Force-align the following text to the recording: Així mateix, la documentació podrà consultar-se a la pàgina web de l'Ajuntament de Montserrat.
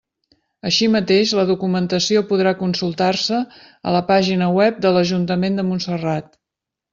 Així 0.67 0.85
mateix, 0.93 1.33
la 1.39 1.43
documentació 1.49 2.23
podrà 2.31 2.53
consultar-se 2.61 3.43
a 3.91 3.93
la 3.97 4.01
pàgina 4.09 4.49
web 4.61 4.81
de 4.87 4.95
l'Ajuntament 4.97 5.61
de 5.61 5.67
Montserrat. 5.69 6.35